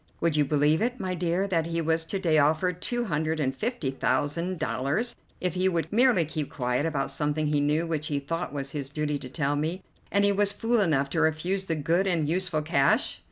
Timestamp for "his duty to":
8.71-9.29